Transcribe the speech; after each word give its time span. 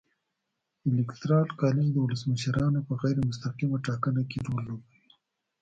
الېکترال 0.87 1.47
کالج 1.61 1.87
د 1.93 1.97
ولسمشرانو 2.05 2.79
په 2.87 2.93
غیر 3.01 3.17
مستقیمه 3.29 3.77
ټاکنه 3.87 4.21
کې 4.29 4.39
رول 4.47 4.63
لوبوي. 4.67 5.07